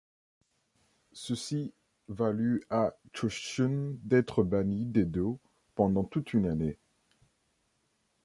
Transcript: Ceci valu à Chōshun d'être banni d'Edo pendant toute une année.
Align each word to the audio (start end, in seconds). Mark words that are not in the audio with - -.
Ceci 1.13 1.75
valu 2.09 2.63
à 2.71 2.95
Chōshun 3.13 3.93
d'être 4.01 4.41
banni 4.43 4.87
d'Edo 4.87 5.39
pendant 5.75 6.03
toute 6.03 6.33
une 6.33 6.47
année. 6.47 6.79